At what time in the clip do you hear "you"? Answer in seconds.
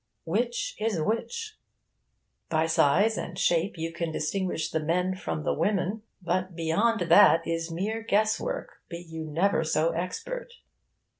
3.77-3.93, 8.97-9.25